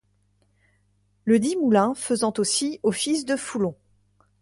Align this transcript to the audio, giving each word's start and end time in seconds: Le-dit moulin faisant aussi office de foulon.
Le-dit 1.25 1.55
moulin 1.57 1.93
faisant 1.93 2.33
aussi 2.39 2.79
office 2.81 3.23
de 3.23 3.35
foulon. 3.35 3.75